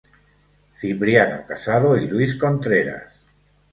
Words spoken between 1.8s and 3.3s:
y Luis Contreras.